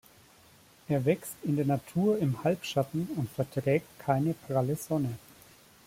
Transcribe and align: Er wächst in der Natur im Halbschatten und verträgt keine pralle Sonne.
Er 0.87 1.05
wächst 1.05 1.35
in 1.43 1.57
der 1.57 1.65
Natur 1.65 2.17
im 2.17 2.43
Halbschatten 2.43 3.07
und 3.17 3.29
verträgt 3.29 3.85
keine 3.99 4.33
pralle 4.33 4.75
Sonne. 4.75 5.11